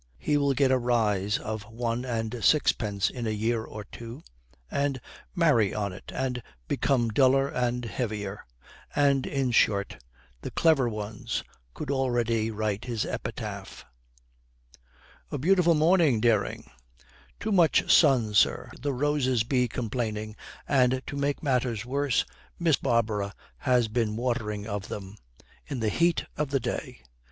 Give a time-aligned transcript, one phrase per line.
[0.17, 4.23] He will get a rise of one and sixpence in a year or two,
[4.71, 4.99] and
[5.35, 8.43] marry on it and become duller and heavier;
[8.95, 10.03] and, in short,
[10.41, 11.43] the clever ones
[11.75, 13.85] could already write his epitaph.
[15.29, 16.67] 'A beautiful morning, Dering.'
[17.39, 18.71] 'Too much sun, sir.
[18.79, 20.35] The roses be complaining,
[20.67, 22.25] and, to make matters worse,
[22.57, 25.15] Miss Barbara has been watering of them
[25.67, 27.03] in the heat of the day.'